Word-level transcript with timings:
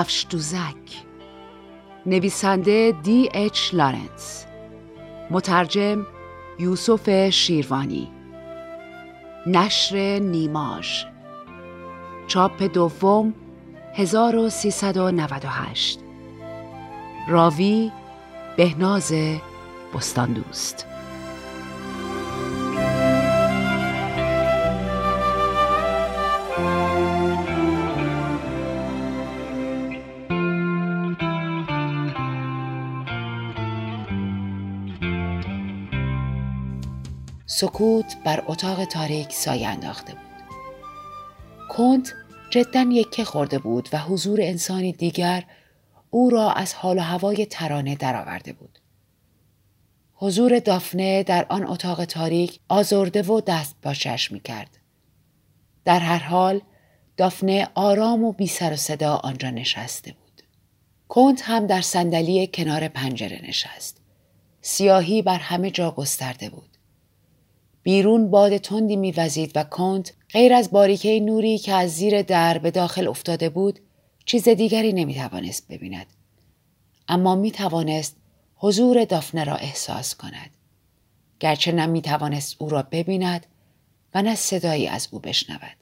کفش 0.00 0.26
دوزک. 0.30 1.04
نویسنده 2.06 2.94
دی 3.02 3.28
اچ 3.34 3.74
لارنس 3.74 4.46
مترجم 5.30 6.06
یوسف 6.58 7.30
شیروانی. 7.30 8.08
نشر 9.46 10.18
نیماژ. 10.18 11.04
چاپ 12.26 12.62
دوم 12.62 13.34
1398 13.94 15.98
راوی 17.28 17.92
بهناز 18.56 19.12
بستاندوست. 19.94 20.86
سکوت 37.60 38.16
بر 38.24 38.44
اتاق 38.46 38.84
تاریک 38.84 39.32
سایه 39.32 39.68
انداخته 39.68 40.12
بود. 40.12 40.20
کنت 41.68 42.12
جدا 42.50 42.86
یکه 42.92 43.24
خورده 43.24 43.58
بود 43.58 43.88
و 43.92 43.98
حضور 43.98 44.40
انسانی 44.42 44.92
دیگر 44.92 45.44
او 46.10 46.30
را 46.30 46.52
از 46.52 46.74
حال 46.74 46.98
و 46.98 47.00
هوای 47.00 47.46
ترانه 47.46 47.94
درآورده 47.94 48.52
بود. 48.52 48.78
حضور 50.14 50.58
دافنه 50.58 51.22
در 51.22 51.46
آن 51.48 51.66
اتاق 51.66 52.04
تاریک 52.04 52.60
آزرده 52.68 53.22
و 53.22 53.40
دست 53.40 53.76
باشش 53.82 54.32
می 54.32 54.40
کرد. 54.40 54.78
در 55.84 55.98
هر 55.98 56.22
حال 56.22 56.60
دافنه 57.16 57.68
آرام 57.74 58.24
و 58.24 58.32
بی 58.32 58.46
سر 58.46 58.72
و 58.72 58.76
صدا 58.76 59.16
آنجا 59.16 59.50
نشسته 59.50 60.12
بود. 60.12 60.42
کنت 61.08 61.42
هم 61.44 61.66
در 61.66 61.80
صندلی 61.80 62.46
کنار 62.46 62.88
پنجره 62.88 63.40
نشست. 63.48 64.00
سیاهی 64.60 65.22
بر 65.22 65.38
همه 65.38 65.70
جا 65.70 65.90
گسترده 65.90 66.50
بود. 66.50 66.69
بیرون 67.82 68.30
باد 68.30 68.56
تندی 68.56 68.96
میوزید 68.96 69.52
و 69.54 69.64
کنت 69.64 70.12
غیر 70.32 70.54
از 70.54 70.70
باریکه 70.70 71.20
نوری 71.20 71.58
که 71.58 71.72
از 71.72 71.90
زیر 71.90 72.22
در 72.22 72.58
به 72.58 72.70
داخل 72.70 73.08
افتاده 73.08 73.48
بود 73.48 73.78
چیز 74.24 74.48
دیگری 74.48 74.92
نمی‌توانست 74.92 75.68
ببیند. 75.68 76.06
اما 77.08 77.34
می‌توانست 77.34 78.16
حضور 78.56 79.04
دافنه 79.04 79.44
را 79.44 79.54
احساس 79.54 80.14
کند. 80.14 80.50
گرچه 81.40 81.72
نه 81.72 81.86
می‌توانست 81.86 82.56
او 82.58 82.68
را 82.68 82.82
ببیند 82.82 83.46
و 84.14 84.22
نه 84.22 84.34
صدایی 84.34 84.86
از 84.86 85.08
او 85.10 85.18
بشنود. 85.18 85.76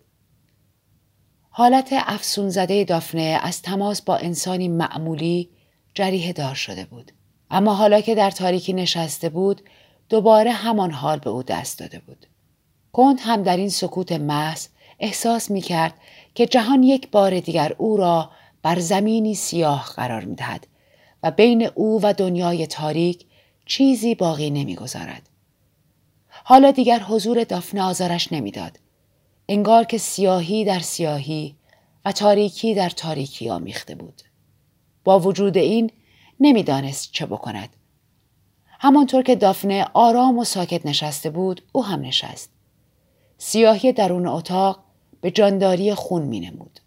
حالت 1.50 1.88
افسون 1.92 2.48
زده 2.48 2.84
دافنه 2.84 3.40
از 3.42 3.62
تماس 3.62 4.02
با 4.02 4.16
انسانی 4.16 4.68
معمولی 4.68 5.50
جریه 5.94 6.32
دار 6.32 6.54
شده 6.54 6.84
بود. 6.84 7.12
اما 7.50 7.74
حالا 7.74 8.00
که 8.00 8.14
در 8.14 8.30
تاریکی 8.30 8.72
نشسته 8.72 9.28
بود 9.28 9.62
دوباره 10.08 10.52
همان 10.52 10.90
حال 10.90 11.18
به 11.18 11.30
او 11.30 11.42
دست 11.42 11.78
داده 11.78 11.98
بود. 11.98 12.26
کند 12.92 13.20
هم 13.20 13.42
در 13.42 13.56
این 13.56 13.68
سکوت 13.68 14.12
محض 14.12 14.66
احساس 15.00 15.50
می 15.50 15.60
کرد 15.60 15.94
که 16.34 16.46
جهان 16.46 16.82
یک 16.82 17.10
بار 17.10 17.40
دیگر 17.40 17.74
او 17.78 17.96
را 17.96 18.30
بر 18.62 18.78
زمینی 18.78 19.34
سیاه 19.34 19.92
قرار 19.96 20.24
می 20.24 20.34
دهد 20.34 20.66
و 21.22 21.30
بین 21.30 21.70
او 21.74 22.00
و 22.02 22.12
دنیای 22.12 22.66
تاریک 22.66 23.24
چیزی 23.66 24.14
باقی 24.14 24.50
نمی‌گذارد. 24.50 25.28
حالا 26.28 26.70
دیگر 26.70 27.00
حضور 27.00 27.44
دافنه 27.44 27.82
آزارش 27.82 28.32
نمی‌داد. 28.32 28.78
انگار 29.48 29.84
که 29.84 29.98
سیاهی 29.98 30.64
در 30.64 30.80
سیاهی 30.80 31.56
و 32.04 32.12
تاریکی 32.12 32.74
در 32.74 32.90
تاریکی 32.90 33.50
آمیخته 33.50 33.94
بود. 33.94 34.22
با 35.04 35.20
وجود 35.20 35.56
این 35.56 35.90
نمی‌دانست 36.40 37.12
چه 37.12 37.26
بکند. 37.26 37.68
همانطور 38.78 39.22
که 39.22 39.36
دافنه 39.36 39.86
آرام 39.94 40.38
و 40.38 40.44
ساکت 40.44 40.86
نشسته 40.86 41.30
بود 41.30 41.62
او 41.72 41.84
هم 41.84 42.00
نشست. 42.00 42.50
سیاهی 43.38 43.92
درون 43.92 44.26
اتاق 44.26 44.84
به 45.20 45.30
جانداری 45.30 45.94
خون 45.94 46.22
می 46.22 46.40
نمود. 46.40 46.80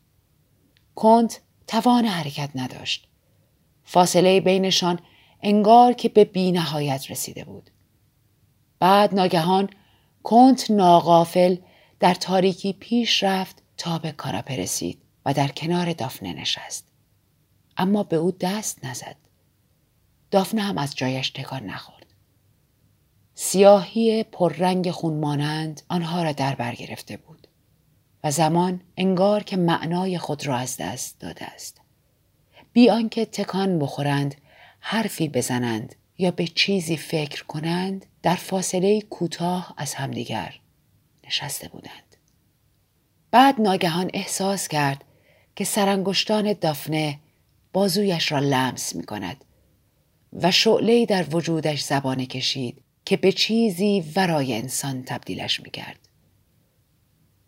کنت 0.96 1.42
توان 1.68 2.06
حرکت 2.06 2.50
نداشت. 2.56 3.08
فاصله 3.84 4.42
بینشان 4.42 5.00
انگار 5.42 5.94
که 5.94 6.10
به 6.10 6.26
بی 6.26 6.52
نهایت 6.52 7.12
رسیده 7.12 7.44
بود. 7.44 7.70
بعد 8.80 9.16
ناگهان 9.16 9.70
کنت 10.24 10.72
ناغافل 10.72 11.56
در 12.00 12.14
تاریکی 12.14 12.74
پیش 12.74 13.24
رفت 13.24 13.64
تا 13.78 14.00
به 14.00 14.12
کاناپه 14.12 14.56
رسید 14.56 15.02
و 15.26 15.34
در 15.34 15.48
کنار 15.48 15.94
دافنه 15.94 16.34
نشست. 16.34 16.88
اما 17.78 18.04
به 18.04 18.16
او 18.16 18.32
دست 18.32 18.86
نزد. 18.86 19.16
دافنه 20.32 20.62
هم 20.62 20.78
از 20.78 20.96
جایش 20.96 21.30
تکان 21.30 21.64
نخورد. 21.64 22.06
سیاهی 23.36 24.24
پررنگ 24.24 24.92
خون 24.92 25.20
مانند 25.20 25.82
آنها 25.90 26.24
را 26.24 26.32
در 26.32 26.56
بر 26.56 26.76
گرفته 26.76 27.18
بود 27.18 27.48
و 28.24 28.32
زمان 28.32 28.82
انگار 28.98 29.44
که 29.44 29.58
معنای 29.58 30.18
خود 30.18 30.48
را 30.48 30.58
از 30.58 30.78
دست 30.78 31.20
داده 31.20 31.46
است. 31.46 31.82
بی 32.74 32.90
آنکه 32.90 33.26
تکان 33.26 33.80
بخورند، 33.80 34.36
حرفی 34.80 35.30
بزنند 35.30 35.96
یا 36.18 36.32
به 36.32 36.48
چیزی 36.48 36.98
فکر 36.98 37.44
کنند، 37.44 38.06
در 38.24 38.36
فاصله 38.36 39.02
کوتاه 39.02 39.74
از 39.78 39.94
همدیگر 39.94 40.60
نشسته 41.28 41.68
بودند. 41.68 42.16
بعد 43.32 43.62
ناگهان 43.62 44.12
احساس 44.14 44.68
کرد 44.68 45.04
که 45.56 45.64
سرانگشتان 45.64 46.54
دافنه 46.54 47.20
بازویش 47.74 48.32
را 48.32 48.40
لمس 48.40 48.96
می 48.96 49.04
کند 49.04 49.46
و 50.34 50.52
شعله 50.52 51.06
در 51.06 51.36
وجودش 51.36 51.84
زبانه 51.84 52.26
کشید 52.26 52.84
که 53.06 53.18
به 53.18 53.32
چیزی 53.32 54.12
ورای 54.16 54.54
انسان 54.54 55.04
تبدیلش 55.04 55.60
می‌کرد. 55.60 56.10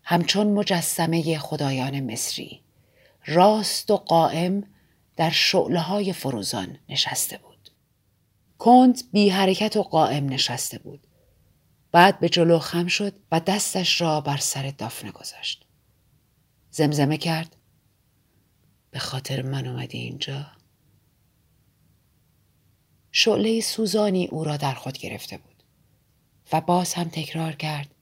همچون 0.02 0.46
مجسمه 0.46 1.38
خدایان 1.38 2.12
مصری 2.12 2.60
راست 3.26 3.90
و 3.90 3.96
قائم 3.96 4.66
در 5.16 5.30
شعله 5.30 5.80
های 5.80 6.12
فروزان 6.12 6.78
نشسته 6.88 7.38
بود. 7.38 7.70
کند 8.58 9.12
بی 9.12 9.28
حرکت 9.28 9.76
و 9.76 9.82
قائم 9.82 10.28
نشسته 10.28 10.78
بود. 10.78 11.06
بعد 11.92 12.20
به 12.20 12.28
جلو 12.28 12.58
خم 12.58 12.86
شد 12.86 13.14
و 13.32 13.40
دستش 13.40 14.00
را 14.00 14.20
بر 14.20 14.36
سر 14.36 14.72
دافنه 14.78 15.10
گذاشت. 15.10 15.66
زمزمه 16.70 17.16
کرد 17.16 17.56
به 18.90 18.98
خاطر 18.98 19.42
من 19.42 19.66
اومدی 19.66 19.98
اینجا؟ 19.98 20.46
شعله 23.16 23.60
سوزانی 23.60 24.26
او 24.26 24.44
را 24.44 24.56
در 24.56 24.74
خود 24.74 24.98
گرفته 24.98 25.38
بود 25.38 25.62
و 26.52 26.60
باز 26.60 26.94
هم 26.94 27.08
تکرار 27.08 27.52
کرد 27.52 27.94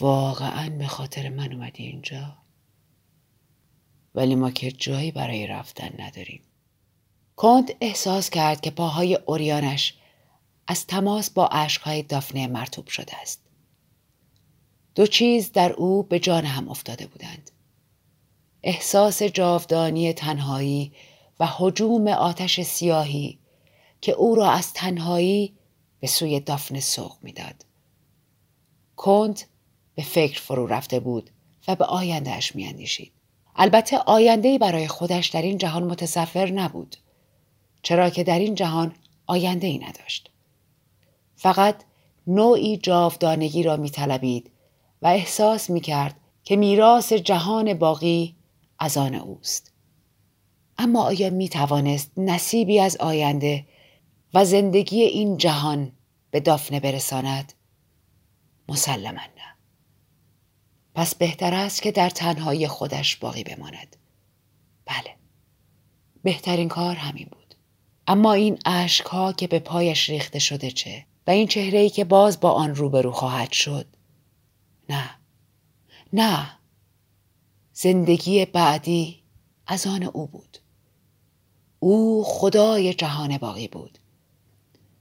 واقعا 0.00 0.70
به 0.70 0.86
خاطر 0.86 1.28
من 1.28 1.52
اومدی 1.52 1.82
اینجا 1.86 2.36
ولی 4.14 4.34
ما 4.34 4.50
که 4.50 4.72
جایی 4.72 5.10
برای 5.10 5.46
رفتن 5.46 5.90
نداریم 5.98 6.42
کند 7.36 7.70
احساس 7.80 8.30
کرد 8.30 8.60
که 8.60 8.70
پاهای 8.70 9.14
اوریانش 9.26 9.94
از 10.66 10.86
تماس 10.86 11.30
با 11.30 11.46
عشقهای 11.46 12.02
دافنه 12.02 12.46
مرتوب 12.46 12.88
شده 12.88 13.16
است. 13.16 13.40
دو 14.94 15.06
چیز 15.06 15.52
در 15.52 15.72
او 15.72 16.02
به 16.02 16.18
جان 16.18 16.44
هم 16.44 16.68
افتاده 16.68 17.06
بودند. 17.06 17.50
احساس 18.62 19.22
جاودانی 19.22 20.12
تنهایی 20.12 20.92
و 21.40 21.46
حجوم 21.46 22.08
آتش 22.08 22.60
سیاهی 22.60 23.38
که 24.04 24.12
او 24.12 24.34
را 24.34 24.50
از 24.50 24.72
تنهایی 24.72 25.54
به 26.00 26.06
سوی 26.06 26.40
دافن 26.40 26.80
سوق 26.80 27.16
می‌داد. 27.22 27.64
کنت 28.96 29.46
به 29.94 30.02
فکر 30.02 30.40
فرو 30.40 30.66
رفته 30.66 31.00
بود 31.00 31.30
و 31.68 31.76
به 31.76 31.84
آیندهش 31.84 32.54
میاندیشید. 32.54 33.12
البته 33.56 33.98
آینده 33.98 34.58
برای 34.58 34.88
خودش 34.88 35.28
در 35.28 35.42
این 35.42 35.58
جهان 35.58 35.84
متصفر 35.84 36.50
نبود. 36.50 36.96
چرا 37.82 38.10
که 38.10 38.24
در 38.24 38.38
این 38.38 38.54
جهان 38.54 38.94
آینده 39.26 39.66
ای 39.66 39.78
نداشت. 39.78 40.30
فقط 41.36 41.76
نوعی 42.26 42.76
جاودانگی 42.76 43.62
را 43.62 43.76
میطلبید 43.76 44.50
و 45.02 45.06
احساس 45.06 45.70
می‌کرد 45.70 46.16
که 46.44 46.56
میراث 46.56 47.12
جهان 47.12 47.74
باقی 47.74 48.34
از 48.78 48.96
آن 48.96 49.14
اوست. 49.14 49.72
اما 50.78 51.02
آیا 51.04 51.30
می 51.30 51.48
توانست 51.48 52.10
نصیبی 52.16 52.80
از 52.80 52.96
آینده 52.96 53.66
و 54.34 54.44
زندگی 54.44 55.02
این 55.02 55.36
جهان 55.36 55.92
به 56.30 56.40
دافنه 56.40 56.80
برساند؟ 56.80 57.52
مسلما 58.68 59.20
نه. 59.20 59.54
پس 60.94 61.14
بهتر 61.14 61.54
است 61.54 61.82
که 61.82 61.92
در 61.92 62.10
تنهایی 62.10 62.68
خودش 62.68 63.16
باقی 63.16 63.44
بماند. 63.44 63.96
بله. 64.86 65.16
بهترین 66.22 66.68
کار 66.68 66.96
همین 66.96 67.28
بود. 67.30 67.54
اما 68.06 68.32
این 68.32 68.58
ها 69.06 69.32
که 69.32 69.46
به 69.46 69.58
پایش 69.58 70.10
ریخته 70.10 70.38
شده 70.38 70.70
چه 70.70 71.06
و 71.26 71.30
این 71.30 71.48
چهره 71.48 71.78
ای 71.78 71.90
که 71.90 72.04
باز 72.04 72.40
با 72.40 72.50
آن 72.50 72.74
روبرو 72.74 73.12
خواهد 73.12 73.52
شد 73.52 73.86
نه 74.88 75.10
نه 76.12 76.58
زندگی 77.72 78.44
بعدی 78.44 79.22
از 79.66 79.86
آن 79.86 80.02
او 80.02 80.26
بود 80.26 80.58
او 81.78 82.24
خدای 82.26 82.94
جهان 82.94 83.38
باقی 83.38 83.68
بود 83.68 83.98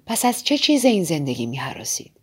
پس 0.06 0.26
از 0.26 0.44
چه 0.44 0.58
چیز 0.58 0.86
این 0.86 1.04
زندگی 1.04 1.46
می 1.46 1.58
حراسید؟ 1.58 2.20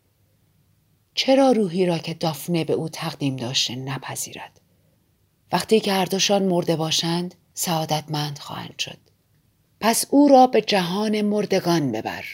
چرا 1.14 1.52
روحی 1.52 1.86
را 1.86 1.98
که 1.98 2.14
دافنه 2.14 2.64
به 2.64 2.72
او 2.72 2.88
تقدیم 2.88 3.36
داشته 3.36 3.76
نپذیرد؟ 3.76 4.60
وقتی 5.52 5.80
که 5.80 5.92
هر 5.92 6.38
مرده 6.38 6.76
باشند 6.76 7.34
سعادتمند 7.54 8.38
خواهند 8.38 8.78
شد. 8.78 8.98
پس 9.80 10.04
او 10.10 10.28
را 10.28 10.46
به 10.46 10.60
جهان 10.60 11.20
مردگان 11.20 11.92
ببر. 11.92 12.24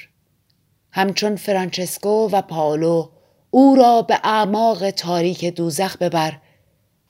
همچون 0.90 1.36
فرانچسکو 1.36 2.28
و 2.32 2.42
پاولو 2.42 3.10
او 3.50 3.76
را 3.76 4.02
به 4.02 4.20
اعماق 4.24 4.90
تاریک 4.90 5.44
دوزخ 5.44 5.96
ببر 5.96 6.40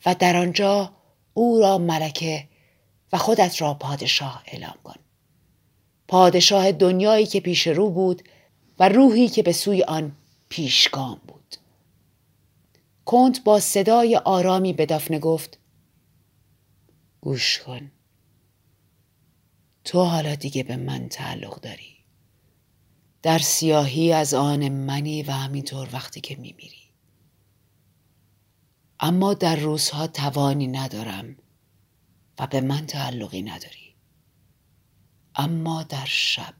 و 0.06 0.15
در 0.15 0.37
آنجا 0.37 0.93
او 1.35 1.61
را 1.61 1.79
ملکه 1.79 2.49
و 3.12 3.19
خودت 3.19 3.62
را 3.62 3.75
پادشاه 3.75 4.43
اعلام 4.47 4.75
کن. 4.85 5.06
پادشاه 6.08 6.73
دنیایی 6.73 7.26
که 7.26 7.41
پیش 7.41 7.67
رو 7.67 7.91
بود 7.91 8.23
و 8.79 8.88
روحی 8.88 9.29
که 9.29 9.43
به 9.43 9.53
سوی 9.53 9.82
آن 9.82 10.12
پیشگام 10.49 11.20
بود. 11.26 11.56
کنت 13.05 13.44
با 13.44 13.61
صدای 13.61 14.17
آرامی 14.17 14.73
به 14.73 14.87
دافنه 14.87 15.19
گفت 15.19 15.58
گوش 17.20 17.58
کن. 17.58 17.91
تو 19.85 20.05
حالا 20.05 20.35
دیگه 20.35 20.62
به 20.62 20.76
من 20.76 21.08
تعلق 21.08 21.61
داری. 21.61 21.97
در 23.23 23.38
سیاهی 23.38 24.12
از 24.12 24.35
آن 24.35 24.69
منی 24.69 25.23
و 25.23 25.31
همینطور 25.31 25.88
وقتی 25.93 26.20
که 26.20 26.37
میمیری. 26.37 26.87
اما 29.00 29.35
در 29.35 29.56
روزها 29.56 30.06
توانی 30.06 30.67
ندارم 30.67 31.37
و 32.38 32.47
به 32.47 32.61
من 32.61 32.87
تعلقی 32.87 33.43
نداری. 33.43 33.86
اما 35.37 35.83
در 35.83 36.05
شب 36.05 36.55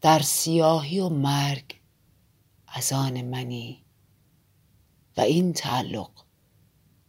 در 0.00 0.20
سیاهی 0.20 1.00
و 1.00 1.08
مرگ 1.08 1.80
از 2.66 2.92
آن 2.92 3.22
منی 3.22 3.84
و 5.16 5.20
این 5.20 5.52
تعلق 5.52 6.10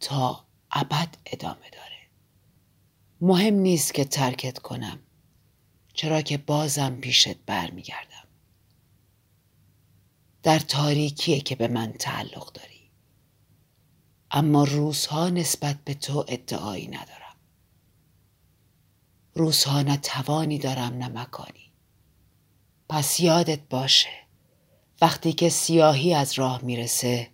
تا 0.00 0.44
ابد 0.70 1.16
ادامه 1.26 1.70
داره. 1.72 2.08
مهم 3.20 3.54
نیست 3.54 3.94
که 3.94 4.04
ترکت 4.04 4.58
کنم 4.58 4.98
چرا 5.94 6.22
که 6.22 6.38
بازم 6.38 6.96
پیشت 6.96 7.36
برمیگردم. 7.36 8.28
در 10.42 10.58
تاریکیه 10.58 11.40
که 11.40 11.56
به 11.56 11.68
من 11.68 11.92
تعلق 11.92 12.52
داری 12.52 12.90
اما 14.30 14.64
روزها 14.64 15.28
نسبت 15.28 15.84
به 15.84 15.94
تو 15.94 16.24
ادعایی 16.28 16.88
ندارم. 16.88 17.23
روزها 19.34 19.82
نه 19.82 19.96
توانی 19.96 20.58
دارم 20.58 20.98
نه 20.98 21.08
مکانی. 21.08 21.72
پس 22.88 23.20
یادت 23.20 23.60
باشه 23.68 24.24
وقتی 25.00 25.32
که 25.32 25.48
سیاهی 25.48 26.14
از 26.14 26.32
راه 26.32 26.62
می‌رسه 26.64 27.30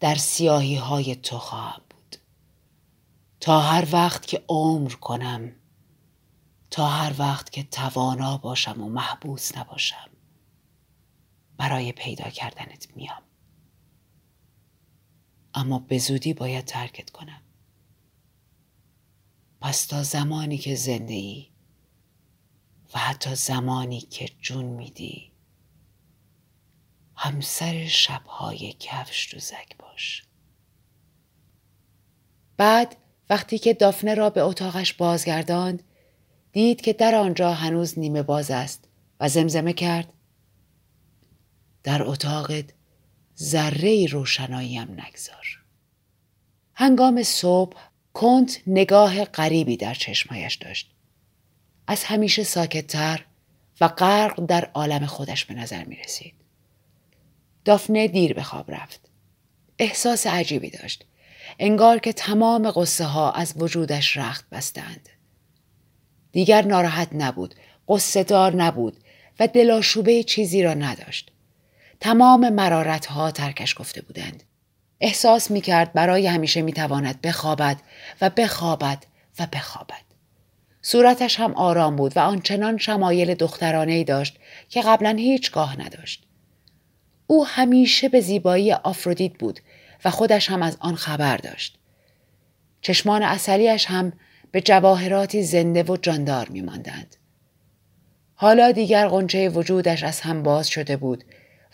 در 0.00 0.14
سیاهی 0.14 0.76
های 0.76 1.16
تو 1.16 1.38
خواهم 1.38 1.82
بود. 1.90 2.16
تا 3.40 3.60
هر 3.60 3.88
وقت 3.92 4.26
که 4.26 4.44
عمر 4.48 4.90
کنم 4.90 5.52
تا 6.70 6.86
هر 6.86 7.14
وقت 7.18 7.52
که 7.52 7.62
توانا 7.62 8.36
باشم 8.36 8.82
و 8.82 8.88
محبوس 8.88 9.56
نباشم 9.56 10.10
برای 11.56 11.92
پیدا 11.92 12.30
کردنت 12.30 12.86
میام. 12.96 13.22
اما 15.54 15.78
به 15.78 15.98
زودی 15.98 16.34
باید 16.34 16.64
ترکت 16.64 17.10
کنم. 17.10 17.42
پس 19.60 19.86
تا 19.86 20.02
زمانی 20.02 20.58
که 20.58 20.74
زنده 20.74 21.14
ای 21.14 21.46
و 22.94 22.98
حتی 22.98 23.34
زمانی 23.34 24.00
که 24.00 24.28
جون 24.40 24.64
میدی. 24.64 25.32
همسر 27.16 27.86
شبهای 27.86 28.72
کفش 28.72 29.34
دوزک 29.34 29.76
باش. 29.78 30.24
بعد 32.56 32.96
وقتی 33.30 33.58
که 33.58 33.74
دافنه 33.74 34.14
را 34.14 34.30
به 34.30 34.40
اتاقش 34.40 34.92
بازگرداند 34.92 35.82
دید 36.52 36.80
که 36.80 36.92
در 36.92 37.14
آنجا 37.14 37.52
هنوز 37.52 37.98
نیمه 37.98 38.22
باز 38.22 38.50
است 38.50 38.88
و 39.20 39.28
زمزمه 39.28 39.72
کرد. 39.72 40.12
در 41.82 42.02
اتاقت 42.02 42.64
ذره 43.38 44.06
روشنایی 44.06 44.76
هم 44.76 44.90
نگذار. 44.90 45.64
هنگام 46.74 47.22
صبح 47.22 47.76
کنت 48.16 48.60
نگاه 48.66 49.24
غریبی 49.24 49.76
در 49.76 49.94
چشمایش 49.94 50.54
داشت 50.54 50.90
از 51.86 52.04
همیشه 52.04 52.42
ساکتتر 52.42 53.24
و 53.80 53.88
غرق 53.88 54.46
در 54.46 54.70
عالم 54.74 55.06
خودش 55.06 55.44
به 55.44 55.54
نظر 55.54 55.84
می 55.84 55.96
رسید. 55.96 56.34
دافنه 57.64 58.08
دیر 58.08 58.34
به 58.34 58.42
خواب 58.42 58.70
رفت. 58.70 59.00
احساس 59.78 60.26
عجیبی 60.26 60.70
داشت. 60.70 61.04
انگار 61.58 61.98
که 61.98 62.12
تمام 62.12 62.70
قصه 62.70 63.04
ها 63.04 63.32
از 63.32 63.54
وجودش 63.56 64.16
رخت 64.16 64.50
بستند. 64.50 65.08
دیگر 66.32 66.62
ناراحت 66.62 67.08
نبود، 67.12 67.54
قصه 67.88 68.24
دار 68.24 68.54
نبود 68.54 68.96
و 69.40 69.46
دلاشوبه 69.46 70.22
چیزی 70.22 70.62
را 70.62 70.74
نداشت. 70.74 71.32
تمام 72.00 72.48
مرارت 72.48 73.06
ها 73.06 73.30
ترکش 73.30 73.74
گفته 73.78 74.02
بودند. 74.02 74.42
احساس 75.00 75.50
می 75.50 75.60
کرد 75.60 75.92
برای 75.92 76.26
همیشه 76.26 76.62
می 76.62 76.72
تواند 76.72 77.20
بخوابد 77.20 77.76
و 78.20 78.30
بخوابد 78.30 79.06
و 79.38 79.46
بخوابد. 79.52 80.06
صورتش 80.82 81.40
هم 81.40 81.54
آرام 81.54 81.96
بود 81.96 82.16
و 82.16 82.20
آنچنان 82.20 82.78
شمایل 82.78 83.34
دخترانه 83.34 83.92
ای 83.92 84.04
داشت 84.04 84.38
که 84.68 84.82
قبلا 84.82 85.10
هیچگاه 85.10 85.80
نداشت. 85.80 86.26
او 87.26 87.46
همیشه 87.46 88.08
به 88.08 88.20
زیبایی 88.20 88.72
آفرودیت 88.72 89.32
بود 89.38 89.60
و 90.04 90.10
خودش 90.10 90.50
هم 90.50 90.62
از 90.62 90.76
آن 90.80 90.94
خبر 90.94 91.36
داشت. 91.36 91.78
چشمان 92.80 93.22
اصلیش 93.22 93.86
هم 93.86 94.12
به 94.50 94.60
جواهراتی 94.60 95.42
زنده 95.42 95.82
و 95.82 95.96
جاندار 95.96 96.48
می 96.48 96.60
ماندند. 96.60 97.16
حالا 98.34 98.72
دیگر 98.72 99.08
قنچه 99.08 99.48
وجودش 99.48 100.02
از 100.02 100.20
هم 100.20 100.42
باز 100.42 100.68
شده 100.68 100.96
بود 100.96 101.24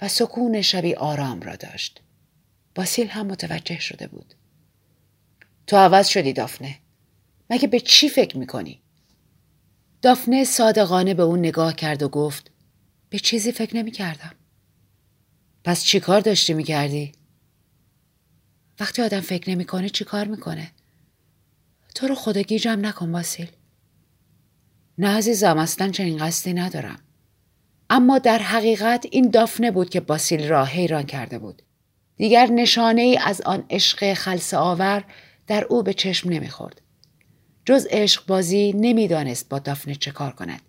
و 0.03 0.09
سکون 0.09 0.63
شبی 0.63 0.95
آرام 0.95 1.41
را 1.41 1.57
داشت. 1.57 2.03
باسیل 2.75 3.09
هم 3.09 3.27
متوجه 3.27 3.81
شده 3.81 4.07
بود. 4.07 4.35
تو 5.67 5.77
عوض 5.77 6.09
شدی 6.09 6.33
دافنه. 6.33 6.79
مگه 7.51 7.69
به 7.69 7.81
چی 7.81 8.09
فکر 8.09 8.39
می‌کنی؟ 8.39 8.83
دافنه 10.03 10.45
صادقانه 10.45 11.15
به 11.15 11.23
اون 11.23 11.39
نگاه 11.39 11.75
کرد 11.75 12.03
و 12.03 12.09
گفت 12.09 12.51
به 13.09 13.19
چیزی 13.19 13.53
فکر 13.53 13.77
نمی 13.77 13.91
کردم. 13.91 14.35
پس 15.65 15.85
چی 15.85 16.01
کار 16.01 16.21
داشتی 16.21 16.55
می 16.55 16.65
کردی؟ 16.65 17.13
وقتی 18.81 19.03
آدم 19.03 19.21
فکر 19.21 19.51
نمی‌کنه 19.51 19.89
چی 19.89 20.05
کار 20.05 20.27
می‌کنه؟ 20.27 20.71
تو 21.95 22.07
رو 22.07 22.15
خدا 22.15 22.43
گیجم 22.43 22.87
نکن 22.87 23.13
باسیل. 23.13 23.51
نه 24.99 25.09
عزیزم 25.09 25.59
اصلا 25.59 25.91
چنین 25.91 26.19
قصدی 26.19 26.53
ندارم. 26.53 26.99
اما 27.91 28.19
در 28.19 28.39
حقیقت 28.39 29.07
این 29.11 29.31
دافنه 29.31 29.71
بود 29.71 29.91
که 29.91 30.01
باسیل 30.01 30.49
را 30.49 30.65
حیران 30.65 31.03
کرده 31.03 31.39
بود. 31.39 31.63
دیگر 32.17 32.47
نشانه 32.47 33.03
ای 33.03 33.19
از 33.19 33.41
آن 33.41 33.65
عشق 33.71 34.15
خلص 34.15 34.55
آور 34.55 35.05
در 35.47 35.65
او 35.65 35.83
به 35.83 35.95
چشم 35.95 36.31
نمی‌خورد. 36.31 36.81
جز 37.65 37.87
عشق 37.91 38.27
بازی 38.27 38.73
نمی‌دانست 38.77 39.49
با 39.49 39.59
دافنه 39.59 39.95
چه 39.95 40.11
کار 40.11 40.33
کند. 40.33 40.61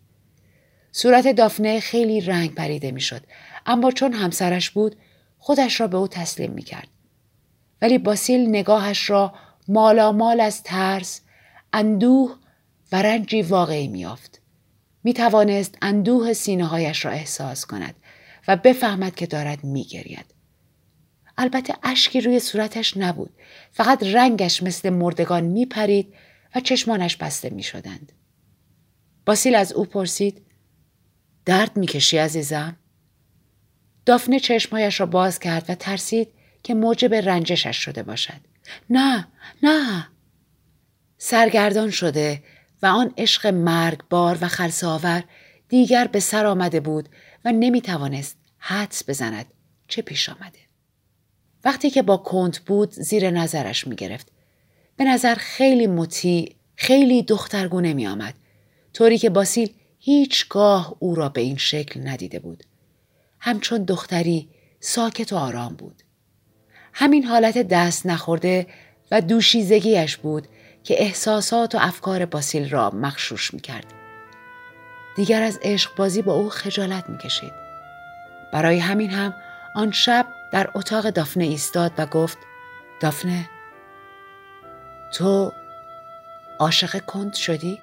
صورت 0.92 1.28
دافنه 1.28 1.80
خیلی 1.80 2.22
رنگ 2.22 2.56
پریده 2.56 2.92
می‌شد 2.92 3.24
اما 3.66 3.92
چون 3.92 4.14
همسرش 4.14 4.70
بود 4.70 4.96
خودش 5.38 5.82
را 5.82 5.88
به 5.88 5.98
او 5.98 6.08
تسلیم 6.08 6.52
می 6.52 6.62
کرد. 6.62 6.88
ولی 7.82 7.98
باسیل 7.98 8.50
نگاهش 8.50 9.10
را 9.10 9.34
مالامال 9.68 10.40
از 10.40 10.64
ترس، 10.64 11.22
اندوه 11.74 12.36
و 12.92 13.02
رنجی 13.02 13.42
واقعی 13.42 13.88
میافت. 13.88 14.42
می 15.04 15.14
توانست 15.14 15.78
اندوه 15.82 16.34
سینه 16.34 16.66
هایش 16.66 17.06
را 17.06 17.12
احساس 17.12 17.66
کند 17.66 17.96
و 18.48 18.56
بفهمد 18.56 19.16
که 19.16 19.26
دارد 19.26 19.64
می 19.64 19.84
گرید. 19.84 20.33
البته 21.38 21.74
اشکی 21.84 22.22
روی 22.22 22.40
صورتش 22.40 22.98
نبود. 22.98 23.34
فقط 23.72 24.04
رنگش 24.04 24.64
مثل 24.64 24.90
مردگان 24.90 25.44
می 25.44 25.66
پرید 25.66 26.14
و 26.56 26.60
چشمانش 26.60 27.16
بسته 27.16 27.50
می 27.50 27.64
شدند. 27.64 28.12
باسیل 29.26 29.56
از 29.56 29.74
او 29.74 29.86
پرسید 29.86 30.42
درد 31.46 31.78
می 31.78 31.88
کشی 31.88 32.18
عزیزم؟ 32.18 32.78
دافنه 34.06 34.40
چشمهایش 34.40 35.00
را 35.00 35.06
باز 35.06 35.40
کرد 35.40 35.66
و 35.70 35.76
ترسید 35.76 36.28
که 36.64 36.74
موجب 36.74 37.14
رنجشش 37.14 37.78
شده 37.78 38.04
باشد. 38.04 38.40
نه 38.90 39.28
نه 39.64 40.08
سرگردان 41.18 41.90
شده 41.90 42.44
و 42.82 42.86
آن 42.86 43.14
عشق 43.18 43.48
مرگبار 43.48 44.38
و 44.42 44.48
خلصاور 44.48 45.24
دیگر 45.70 46.08
به 46.08 46.20
سر 46.20 46.46
آمده 46.46 46.80
بود 46.80 47.10
و 47.46 47.52
نمی 47.52 47.82
توانست 47.82 48.38
حدس 48.58 49.10
بزند 49.10 49.46
چه 49.88 50.02
پیش 50.02 50.30
آمده. 50.30 50.63
وقتی 51.64 51.90
که 51.90 52.02
با 52.02 52.18
کنت 52.18 52.60
بود 52.60 52.92
زیر 52.92 53.30
نظرش 53.30 53.88
می 53.88 53.96
گرفت. 53.96 54.28
به 54.98 55.04
نظر 55.04 55.36
خیلی 55.36 55.88
مطیع، 55.88 56.56
خیلی 56.76 57.24
دخترگونه 57.24 57.94
می 57.94 58.08
آمد. 58.08 58.34
طوری 58.94 59.18
که 59.18 59.30
باسیل 59.30 59.74
هیچگاه 60.00 60.96
او 61.00 61.16
را 61.16 61.30
به 61.30 61.42
این 61.42 61.58
شکل 61.58 62.08
ندیده 62.08 62.40
بود. 62.40 62.64
همچون 63.40 63.84
دختری 63.84 64.50
ساکت 64.80 65.34
و 65.34 65.36
آرام 65.36 65.74
بود. 65.74 66.04
همین 66.94 67.24
حالت 67.24 67.58
دست 67.58 68.06
نخورده 68.06 68.68
و 69.12 69.22
دوشیزگیش 69.22 70.18
بود 70.18 70.48
که 70.84 71.02
احساسات 71.02 71.76
و 71.76 71.78
افکار 71.82 72.26
باسیل 72.26 72.70
را 72.70 72.90
مخشوش 72.90 73.54
می 73.54 73.60
کرد. 73.60 73.86
دیگر 75.16 75.42
از 75.42 75.60
عشق 75.62 75.96
بازی 75.96 76.22
با 76.22 76.34
او 76.34 76.50
خجالت 76.50 77.10
می 77.10 77.18
کشید. 77.18 77.52
برای 78.54 78.80
همین 78.80 79.10
هم 79.10 79.34
آن 79.76 79.92
شب 79.92 80.28
در 80.54 80.70
اتاق 80.76 81.10
دافنه 81.10 81.44
ایستاد 81.44 81.92
و 81.98 82.06
گفت 82.06 82.38
دافنه 83.00 83.50
تو 85.14 85.52
عاشق 86.60 87.06
کند 87.06 87.34
شدی؟ 87.34 87.82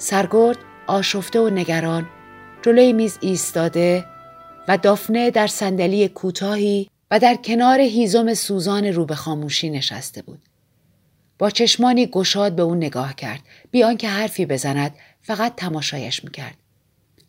سرگرد 0.00 0.58
آشفته 0.86 1.40
و 1.40 1.50
نگران 1.50 2.08
جلوی 2.62 2.92
میز 2.92 3.18
ایستاده 3.20 4.04
و 4.68 4.78
دافنه 4.78 5.30
در 5.30 5.46
صندلی 5.46 6.08
کوتاهی 6.08 6.90
و 7.10 7.18
در 7.18 7.36
کنار 7.36 7.80
هیزم 7.80 8.34
سوزان 8.34 8.84
رو 8.84 9.04
به 9.04 9.14
خاموشی 9.14 9.70
نشسته 9.70 10.22
بود. 10.22 10.42
با 11.38 11.50
چشمانی 11.50 12.06
گشاد 12.06 12.56
به 12.56 12.62
او 12.62 12.74
نگاه 12.74 13.14
کرد 13.14 13.40
بیان 13.70 13.96
که 13.96 14.08
حرفی 14.08 14.46
بزند 14.46 14.94
فقط 15.22 15.54
تماشایش 15.56 16.24
می‌کرد. 16.24 16.56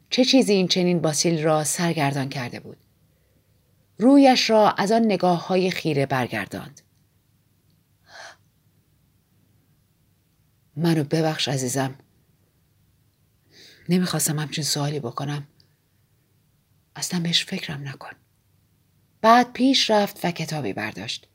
چه 0.10 0.25
چیزی 0.25 0.54
این 0.54 0.68
چنین 0.68 1.00
باسیل 1.00 1.44
را 1.44 1.63
سرگردان 1.63 2.30
کرده 2.30 2.60
بود؟ 2.60 2.78
رویش 3.98 4.50
را 4.50 4.72
از 4.72 4.92
آن 4.92 5.06
نگاه 5.06 5.48
های 5.48 5.72
خیره 5.72 6.06
برگرداند. 6.06 6.82
منو 10.75 11.04
ببخش 11.04 11.48
عزیزم 11.48 11.96
نمی‌خواستم 13.92 14.40
همچین 14.40 14.64
سوالی 14.64 15.00
بکنم. 15.00 15.48
اصلا 16.96 17.20
بهش 17.20 17.46
فکرم 17.46 17.88
نکن. 17.88 18.12
بعد 19.22 19.54
پیش 19.54 19.90
رفت 19.90 20.26
و 20.26 20.32
کتابی 20.32 20.74
برداشت. 20.74 21.28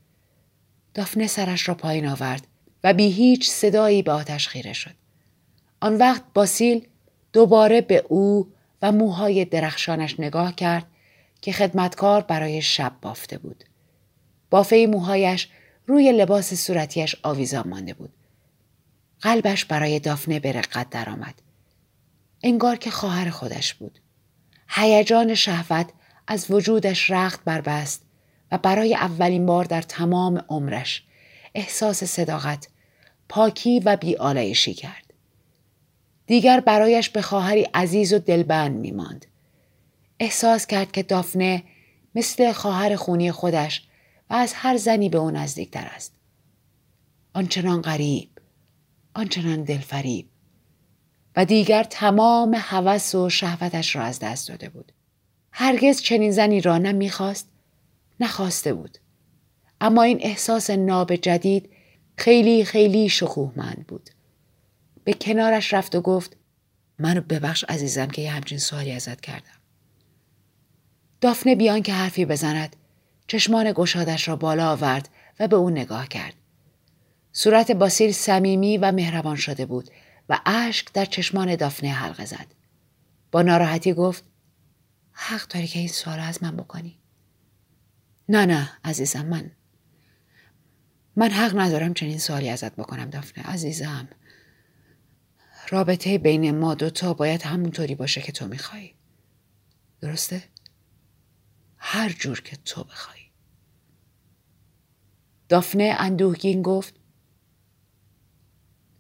دافنه 0.95 1.27
سرش 1.27 1.69
را 1.69 1.75
پایین 1.75 2.07
آورد 2.07 2.47
و 2.85 2.95
بی 2.95 3.13
هیچ 3.13 3.51
صدایی 3.51 4.03
به 4.03 4.13
آتش 4.13 4.49
خیره 4.49 4.73
شد. 4.73 4.95
آن 5.81 5.97
وقت 5.97 6.23
باسیل 6.35 6.89
دوباره 7.33 7.81
به 7.81 8.05
او 8.09 8.53
و 8.83 8.93
موهای 8.93 9.45
درخشانش 9.45 10.21
نگاه 10.21 10.55
کرد 10.55 10.87
که 11.41 11.53
خدمتکار 11.53 12.21
برای 12.21 12.63
شب 12.63 12.93
بافته 13.03 13.39
بود. 13.39 13.65
بافه 14.51 14.87
موهایش 14.91 15.49
روی 15.87 16.13
لباس 16.13 16.55
صورتیش 16.55 17.17
آویزان 17.23 17.69
مانده 17.69 17.95
بود. 17.95 18.13
قلبش 19.21 19.65
برای 19.65 20.01
دافنه 20.01 20.41
به 20.41 20.53
رقت 20.53 20.91
درآمد. 20.91 21.43
انگار 22.43 22.77
که 22.77 22.91
خواهر 22.91 23.31
خودش 23.31 23.75
بود. 23.75 23.99
هیجان 24.69 25.35
شهوت 25.35 25.87
از 26.27 26.51
وجودش 26.51 27.11
رخت 27.11 27.45
بربست 27.45 28.03
و 28.53 28.59
برای 28.59 28.95
اولین 28.95 29.47
بار 29.47 29.65
در 29.65 29.83
تمام 29.83 30.45
عمرش 30.49 31.05
احساس 31.55 32.05
صداقت، 32.05 32.69
پاکی 33.29 33.81
و 33.81 33.97
بیالایشی 33.97 34.75
کرد. 34.75 35.13
دیگر 36.27 36.61
برایش 36.61 37.09
به 37.09 37.23
خواهری 37.23 37.63
عزیز 37.63 38.13
و 38.13 38.19
دلبند 38.19 38.77
می 38.77 38.91
ماند. 38.91 39.27
احساس 40.21 40.67
کرد 40.67 40.93
که 40.93 41.03
دافنه 41.03 41.63
مثل 42.15 42.53
خواهر 42.53 42.97
خونی 42.97 43.33
خودش 43.33 43.89
و 44.31 44.35
از 44.35 44.53
هر 44.55 44.77
زنی 44.77 45.09
به 45.09 45.19
او 45.19 45.31
نزدیکتر 45.31 45.91
است. 45.95 46.13
آنچنان 47.35 47.83
غریب، 47.83 48.31
آنچنان 49.15 49.65
دلفریب. 49.65 50.29
و 51.37 51.45
دیگر 51.45 51.85
تمام 51.85 52.55
هوس 52.59 53.15
و 53.15 53.29
شهوتش 53.29 53.97
را 53.97 54.03
از 54.03 54.19
دست 54.19 54.49
داده 54.49 54.69
بود. 54.69 54.93
هرگز 55.53 56.01
چنین 56.01 56.31
زنی 56.31 56.61
را 56.61 56.79
نه 56.79 56.93
می‌خواست 56.93 57.49
نخواسته 58.21 58.75
بود. 58.75 58.99
اما 59.81 60.03
این 60.03 60.19
احساس 60.23 60.71
ناب 60.71 61.17
جدید 61.17 61.71
خیلی 62.17 62.65
خیلی 62.65 63.09
شکوهمند 63.09 63.85
بود. 63.89 64.11
به 65.05 65.13
کنارش 65.13 65.75
رفت 65.75 65.95
و 65.95 66.01
گفت 66.01 66.37
منو 66.99 67.21
ببخش 67.21 67.65
عزیزم 67.69 68.07
که 68.07 68.23
یه 68.23 68.31
همچین 68.31 68.59
سوالی 68.59 68.93
ازت 68.93 69.21
کردم. 69.21 69.61
دافنه 71.21 71.55
بیان 71.55 71.83
که 71.83 71.93
حرفی 71.93 72.25
بزند 72.25 72.77
چشمان 73.27 73.73
گشادش 73.73 74.29
را 74.29 74.37
بالا 74.37 74.71
آورد 74.71 75.09
و 75.41 75.49
به 75.49 75.57
او 75.57 75.71
نگاه 75.71 76.09
کرد. 76.09 76.35
صورت 77.33 77.71
باسیل 77.71 78.13
صمیمی 78.13 78.79
و 78.79 78.93
مهربان 78.93 79.37
شده 79.37 79.67
بود 79.67 79.91
و 80.29 80.41
اشک 80.47 80.93
در 80.93 81.05
چشمان 81.05 81.57
دافنه 81.57 81.91
حلقه 81.91 82.25
زد. 82.25 82.47
با 83.31 83.43
ناراحتی 83.43 83.93
گفت 83.93 84.25
حق 85.13 85.49
داری 85.49 85.67
که 85.67 85.79
این 85.79 85.89
سوال 85.89 86.21
از 86.21 86.43
من 86.43 86.57
بکنی. 86.57 86.99
نه 88.29 88.47
نه 88.47 88.71
عزیزم 88.85 89.27
من 89.27 89.51
من 91.17 91.31
حق 91.31 91.59
ندارم 91.59 91.95
چنین 91.95 92.19
سوالی 92.19 92.49
ازت 92.49 92.77
بکنم 92.77 93.11
دافنه 93.11 93.45
عزیزم 93.45 94.09
رابطه 95.69 96.19
بین 96.19 96.59
ما 96.59 96.75
دوتا 96.75 97.15
باید 97.15 97.43
همونطوری 97.43 97.95
باشه 97.95 98.23
که 98.23 98.33
تو 98.33 98.49
می‌خوای 98.49 98.95
درسته؟ 100.01 100.43
هر 101.77 102.09
جور 102.09 102.41
که 102.41 102.57
تو 102.57 102.85
بخوای 102.85 103.21
دافنه 105.49 105.97
اندوهگین 105.99 106.63
گفت 106.63 106.96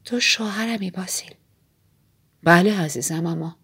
تو 0.06 0.20
شوهرمی 0.20 0.90
باسیل 0.90 1.34
بله 2.42 2.80
عزیزم 2.80 3.26
اما 3.26 3.56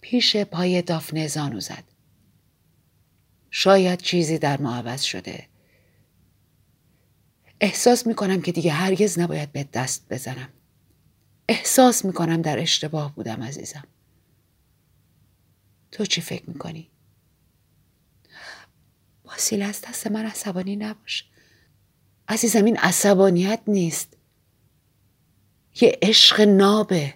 پیش 0.00 0.36
پای 0.36 0.82
دافنه 0.82 1.26
زانو 1.28 1.60
زد. 1.60 1.84
شاید 3.50 4.00
چیزی 4.00 4.38
در 4.38 4.60
ما 4.60 4.76
عوض 4.76 5.02
شده. 5.02 5.48
احساس 7.60 8.06
می‌کنم 8.06 8.42
که 8.42 8.52
دیگه 8.52 8.72
هرگز 8.72 9.18
نباید 9.18 9.52
به 9.52 9.68
دست 9.72 10.06
بزنم. 10.10 10.48
احساس 11.48 12.04
می‌کنم 12.04 12.42
در 12.42 12.58
اشتباه 12.58 13.14
بودم 13.14 13.42
عزیزم. 13.42 13.84
تو 15.92 16.06
چی 16.06 16.20
فکر 16.20 16.50
می‌کنی؟ 16.50 16.90
واسیل 19.24 19.62
از 19.62 19.80
دست 19.80 20.06
من 20.06 20.26
عصبانی 20.26 20.76
نباش. 20.76 21.24
عزیزم 22.28 22.64
این 22.64 22.76
عصبانیت 22.76 23.60
نیست. 23.66 24.16
یه 25.80 25.98
عشق 26.02 26.40
نابه. 26.40 27.14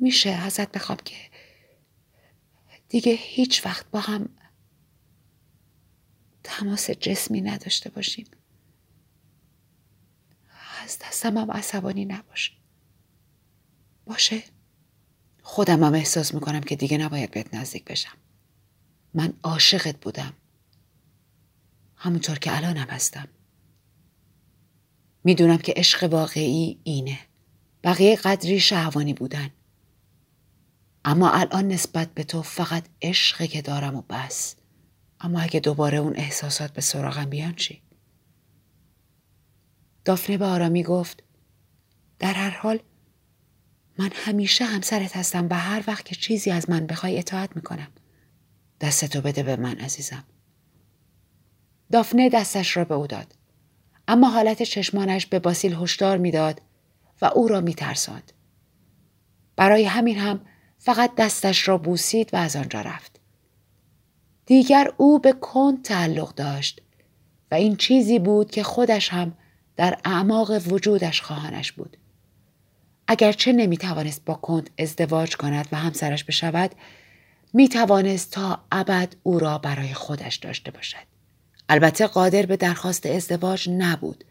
میشه 0.00 0.30
ازت 0.30 0.72
بخوام 0.72 0.98
که 1.04 1.16
دیگه 2.88 3.12
هیچ 3.12 3.66
وقت 3.66 3.90
با 3.90 4.00
هم 4.00 4.28
تماس 6.44 6.90
جسمی 6.90 7.40
نداشته 7.40 7.90
باشیم. 7.90 8.26
از 10.82 10.98
دستم 10.98 11.38
هم 11.38 11.50
عصبانی 11.50 12.04
نباش 12.04 12.56
باشه. 14.06 14.42
خودم 15.42 15.84
هم 15.84 15.94
احساس 15.94 16.34
می‌کنم 16.34 16.60
که 16.60 16.76
دیگه 16.76 16.98
نباید 16.98 17.30
بهت 17.30 17.54
نزدیک 17.54 17.84
بشم. 17.84 18.16
من 19.14 19.32
عاشقت 19.42 20.00
بودم. 20.00 20.32
همونطور 21.96 22.38
که 22.38 22.56
الانم 22.56 22.86
هستم. 22.90 23.28
می‌دونم 25.26 25.58
که 25.58 25.72
عشق 25.76 26.12
واقعی 26.12 26.80
اینه. 26.84 27.18
بقیه 27.84 28.16
قدری 28.16 28.60
شهوانی 28.60 29.14
بودن. 29.14 29.50
اما 31.04 31.30
الان 31.30 31.68
نسبت 31.68 32.14
به 32.14 32.24
تو 32.24 32.42
فقط 32.42 32.84
عشقی 33.02 33.46
که 33.46 33.62
دارم 33.62 33.96
و 33.96 34.02
بس. 34.10 34.56
اما 35.20 35.40
اگه 35.40 35.60
دوباره 35.60 35.98
اون 35.98 36.16
احساسات 36.16 36.72
به 36.72 36.80
سراغم 36.80 37.24
بیان 37.24 37.54
چی؟ 37.54 37.82
دافنه 40.04 40.38
به 40.38 40.44
آرامی 40.44 40.82
گفت 40.82 41.22
در 42.18 42.34
هر 42.34 42.50
حال 42.50 42.78
من 43.98 44.10
همیشه 44.14 44.64
همسرت 44.64 45.16
هستم 45.16 45.46
و 45.50 45.54
هر 45.54 45.84
وقت 45.86 46.04
که 46.04 46.14
چیزی 46.14 46.50
از 46.50 46.70
من 46.70 46.86
بخوای 46.86 47.18
اطاعت 47.18 47.56
می‌کنم. 47.56 47.88
دستتو 48.80 49.20
بده 49.20 49.42
به 49.42 49.56
من 49.56 49.78
عزیزم. 49.78 50.24
دافنه 51.92 52.28
دستش 52.28 52.76
را 52.76 52.84
به 52.84 52.94
او 52.94 53.06
داد. 53.06 53.34
اما 54.08 54.28
حالت 54.28 54.62
چشمانش 54.62 55.26
به 55.26 55.38
باسیل 55.38 55.74
هشدار 55.74 56.18
می‌داد 56.18 56.62
و 57.22 57.30
او 57.34 57.48
را 57.48 57.60
میترساند. 57.60 58.32
برای 59.56 59.84
همین 59.84 60.18
هم 60.18 60.40
فقط 60.78 61.14
دستش 61.14 61.68
را 61.68 61.78
بوسید 61.78 62.34
و 62.34 62.36
از 62.36 62.56
آنجا 62.56 62.80
رفت. 62.80 63.20
دیگر 64.46 64.92
او 64.96 65.18
به 65.18 65.32
کند 65.32 65.82
تعلق 65.82 66.34
داشت 66.34 66.82
و 67.50 67.54
این 67.54 67.76
چیزی 67.76 68.18
بود 68.18 68.50
که 68.50 68.62
خودش 68.62 69.08
هم 69.08 69.34
در 69.76 69.98
اعماق 70.04 70.50
وجودش 70.66 71.20
خواهانش 71.22 71.72
بود. 71.72 71.96
اگرچه 73.08 73.52
نمی 73.52 73.76
توانست 73.76 74.24
با 74.24 74.34
کند 74.34 74.70
ازدواج 74.78 75.36
کند 75.36 75.68
و 75.72 75.76
همسرش 75.76 76.24
بشود 76.24 76.74
می 77.52 77.68
توانست 77.68 78.30
تا 78.30 78.64
ابد 78.72 79.16
او 79.22 79.38
را 79.38 79.58
برای 79.58 79.94
خودش 79.94 80.36
داشته 80.36 80.70
باشد. 80.70 81.15
البته 81.68 82.06
قادر 82.06 82.46
به 82.46 82.56
درخواست 82.56 83.06
ازدواج 83.06 83.68
نبود 83.70 84.24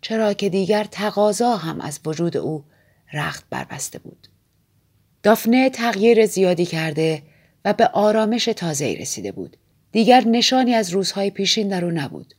چرا 0.00 0.32
که 0.32 0.48
دیگر 0.48 0.84
تقاضا 0.84 1.56
هم 1.56 1.80
از 1.80 2.00
وجود 2.04 2.36
او 2.36 2.64
رخت 3.12 3.44
بربسته 3.50 3.98
بود. 3.98 4.28
دافنه 5.22 5.70
تغییر 5.70 6.26
زیادی 6.26 6.66
کرده 6.66 7.22
و 7.64 7.72
به 7.72 7.86
آرامش 7.86 8.44
تازه 8.44 8.96
رسیده 9.00 9.32
بود. 9.32 9.56
دیگر 9.92 10.24
نشانی 10.26 10.74
از 10.74 10.90
روزهای 10.90 11.30
پیشین 11.30 11.68
در 11.68 11.84
او 11.84 11.90
نبود. 11.90 12.34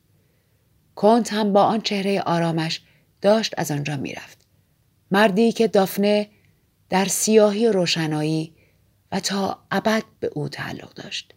کنت 0.96 1.34
هم 1.34 1.53
با 1.53 1.63
آن 1.63 1.81
چهره 1.81 2.22
آرامش 2.22 2.81
داشت 3.22 3.53
از 3.58 3.72
آنجا 3.72 3.98
می‌رفت. 3.98 4.38
مردی 5.12 5.51
که 5.51 5.67
دافنه 5.67 6.27
در 6.89 7.05
سیاهی 7.05 7.67
روشنایی 7.67 8.53
و 9.12 9.20
تا 9.20 9.60
ابد 9.72 10.03
به 10.20 10.29
او 10.34 10.50
تعلق 10.50 10.93
داشت. 10.93 11.34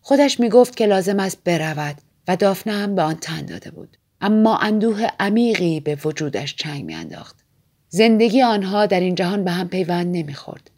خودش 0.00 0.40
می 0.40 0.48
گفت 0.48 0.76
که 0.76 0.86
لازم 0.86 1.20
است 1.20 1.44
برود 1.44 1.96
و 2.28 2.36
دافنه 2.36 2.72
هم 2.72 2.94
به 2.94 3.02
آن 3.02 3.14
تن 3.14 3.46
داده 3.46 3.70
بود. 3.70 3.96
اما 4.20 4.58
اندوه 4.58 5.06
عمیقی 5.20 5.80
به 5.80 5.98
وجودش 6.04 6.56
چنگ 6.56 6.84
میانداخت. 6.84 7.44
زندگی 7.88 8.42
آنها 8.42 8.86
در 8.86 9.00
این 9.00 9.14
جهان 9.14 9.44
به 9.44 9.50
هم 9.50 9.68
پیوند 9.68 10.16
نمی‌خورد. 10.16 10.70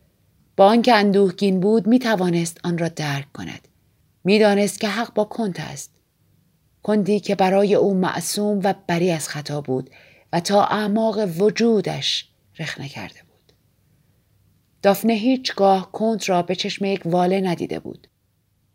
با 0.56 0.66
آنکه 0.66 0.94
اندوهگین 0.94 1.60
بود 1.60 1.86
می 1.86 1.98
توانست 1.98 2.60
آن 2.64 2.78
را 2.78 2.88
درک 2.88 3.32
کند. 3.32 3.68
می‌دانست 4.24 4.80
که 4.80 4.88
حق 4.88 5.14
با 5.14 5.24
کنت 5.24 5.60
است. 5.60 5.90
کندی 6.82 7.20
که 7.20 7.34
برای 7.34 7.74
او 7.74 7.94
معصوم 7.94 8.60
و 8.64 8.74
بری 8.86 9.10
از 9.10 9.28
خطا 9.28 9.60
بود 9.60 9.90
و 10.32 10.40
تا 10.40 10.64
اعماق 10.64 11.40
وجودش 11.40 12.28
رخنه 12.58 12.88
کرده 12.88 13.20
بود. 13.28 13.52
دافنه 14.82 15.12
هیچگاه 15.12 15.92
کنت 15.92 16.28
را 16.28 16.42
به 16.42 16.54
چشم 16.54 16.84
یک 16.84 17.02
واله 17.04 17.40
ندیده 17.40 17.78
بود. 17.78 18.08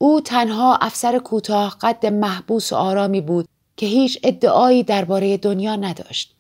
او 0.02 0.22
تنها 0.22 0.76
افسر 0.76 1.20
کوتاه 1.20 1.78
قد 1.82 2.06
محبوس 2.06 2.74
و 2.74 2.76
آرامی 2.76 3.22
بود 3.22 3.48
که 3.78 3.86
هیچ 3.86 4.20
ادعایی 4.24 4.84
درباره 4.84 5.38
دنیا 5.38 5.76
نداشت. 5.76 6.36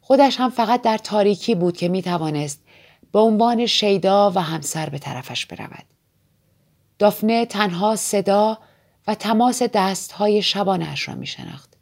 خودش 0.00 0.40
هم 0.40 0.50
فقط 0.50 0.82
در 0.82 0.98
تاریکی 0.98 1.54
بود 1.54 1.76
که 1.76 1.88
می 1.88 2.02
توانست 2.02 2.60
به 3.12 3.18
عنوان 3.18 3.66
شیدا 3.66 4.30
و 4.30 4.38
همسر 4.38 4.88
به 4.88 4.98
طرفش 4.98 5.46
برود. 5.46 5.84
دافنه 6.98 7.46
تنها 7.46 7.96
صدا 7.96 8.58
و 9.06 9.14
تماس 9.14 9.62
دستهای 9.62 10.42
شبانش 10.42 11.08
را 11.08 11.14
می 11.14 11.26
شناخت. 11.26 11.76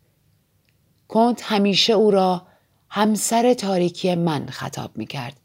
کنت 1.08 1.42
همیشه 1.42 1.92
او 1.92 2.10
را 2.10 2.46
همسر 2.88 3.54
تاریکی 3.54 4.14
من 4.14 4.46
خطاب 4.46 4.96
می 4.96 5.06
کرد 5.06 5.36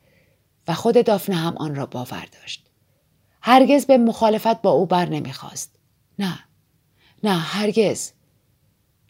و 0.67 0.73
خود 0.73 1.05
دافنه 1.05 1.35
هم 1.35 1.57
آن 1.57 1.75
را 1.75 1.85
باور 1.85 2.27
داشت. 2.41 2.66
هرگز 3.47 3.85
به 3.85 3.97
مخالفت 3.97 4.61
با 4.61 4.71
او 4.71 4.85
بر 4.85 5.05
نمی‌خواست. 5.09 5.71
نه. 6.19 6.39
نه 7.23 7.37
هرگز. 7.37 8.11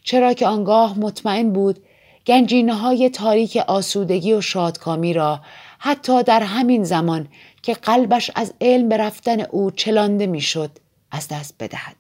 چرا 0.04 0.34
که 0.34 0.48
آنگاه 0.48 1.00
مطمئن 1.00 1.54
بود 1.54 1.80
گنجینه 2.28 2.74
های 2.74 3.10
تاریک 3.10 3.58
آسودگی 3.58 4.34
و 4.34 4.42
شادکامی 4.42 5.14
را 5.14 5.42
حتی 5.80 6.24
در 6.24 6.44
همین 6.44 6.84
زمان 6.84 7.28
که 7.62 7.74
قلبش 7.74 8.32
از 8.36 8.54
علم 8.62 8.90
به 8.90 8.98
رفتن 8.98 9.42
او 9.42 9.72
چلانده 9.72 10.28
می‌شد 10.28 10.72
از 11.12 11.28
دست 11.28 11.56
بدهد. 11.60 11.98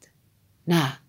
نه. 0.67 0.99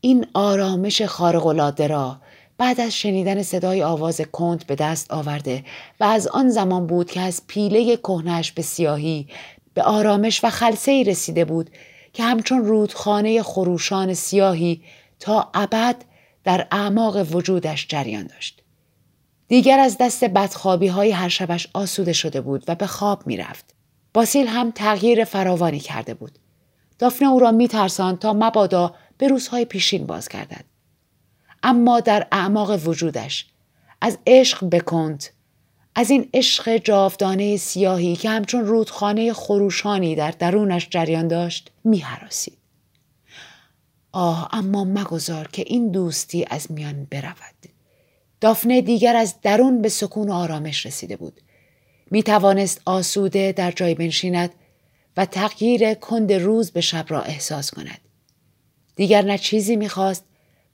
این 0.00 0.26
آرامش 0.34 1.02
خارق‌العاده 1.02 1.86
را 1.86 2.16
بعد 2.58 2.80
از 2.80 2.92
شنیدن 2.92 3.42
صدای 3.42 3.82
آواز 3.82 4.20
کند 4.20 4.66
به 4.66 4.74
دست 4.74 5.12
آورده 5.12 5.64
و 6.00 6.04
از 6.04 6.28
آن 6.28 6.50
زمان 6.50 6.86
بود 6.86 7.10
که 7.10 7.20
از 7.20 7.42
پیله 7.46 7.96
کهنش 7.96 8.52
به 8.52 8.62
سیاهی 8.62 9.28
به 9.74 9.82
آرامش 9.82 10.44
و 10.44 10.50
خلصه 10.50 11.04
رسیده 11.06 11.44
بود 11.44 11.70
که 12.12 12.22
همچون 12.22 12.64
رودخانه 12.64 13.42
خروشان 13.42 14.14
سیاهی 14.14 14.82
تا 15.20 15.50
ابد 15.54 15.96
در 16.44 16.66
اعماق 16.70 17.34
وجودش 17.34 17.86
جریان 17.88 18.26
داشت. 18.26 18.62
دیگر 19.48 19.78
از 19.78 19.96
دست 20.00 20.24
بدخوابی 20.24 20.86
های 20.86 21.10
هر 21.10 21.28
شبش 21.28 21.68
آسوده 21.74 22.12
شده 22.12 22.40
بود 22.40 22.64
و 22.68 22.74
به 22.74 22.86
خواب 22.86 23.26
می 23.26 23.36
رفت. 23.36 23.74
باسیل 24.14 24.46
هم 24.46 24.70
تغییر 24.70 25.24
فراوانی 25.24 25.80
کرده 25.80 26.14
بود. 26.14 26.38
دافنه 26.98 27.28
او 27.28 27.38
را 27.38 27.52
می 27.52 27.68
ترسان 27.68 28.16
تا 28.16 28.32
مبادا 28.32 28.94
به 29.18 29.28
روزهای 29.28 29.64
پیشین 29.64 30.06
باز 30.06 30.28
گردد. 30.28 30.64
اما 31.62 32.00
در 32.00 32.26
اعماق 32.32 32.88
وجودش 32.88 33.46
از 34.00 34.18
عشق 34.26 34.68
بکند 34.70 35.24
از 35.94 36.10
این 36.10 36.28
عشق 36.34 36.76
جاودانه 36.76 37.56
سیاهی 37.56 38.16
که 38.16 38.30
همچون 38.30 38.66
رودخانه 38.66 39.32
خروشانی 39.32 40.14
در 40.14 40.30
درونش 40.30 40.88
جریان 40.90 41.28
داشت 41.28 41.70
میهراسید. 41.84 42.58
آه 44.12 44.48
اما 44.52 44.84
مگذار 44.84 45.48
که 45.48 45.64
این 45.66 45.90
دوستی 45.90 46.46
از 46.50 46.72
میان 46.72 47.06
برود. 47.10 47.54
دافنه 48.40 48.80
دیگر 48.80 49.16
از 49.16 49.34
درون 49.42 49.82
به 49.82 49.88
سکون 49.88 50.28
و 50.28 50.32
آرامش 50.32 50.86
رسیده 50.86 51.16
بود. 51.16 51.40
می 52.10 52.22
توانست 52.22 52.80
آسوده 52.84 53.52
در 53.52 53.70
جای 53.70 53.94
بنشیند 53.94 54.50
و 55.16 55.26
تغییر 55.26 55.94
کند 55.94 56.32
روز 56.32 56.70
به 56.70 56.80
شب 56.80 57.06
را 57.08 57.22
احساس 57.22 57.70
کند. 57.70 58.00
دیگر 58.96 59.22
نه 59.22 59.38
چیزی 59.38 59.76
می‌خواست 59.76 60.24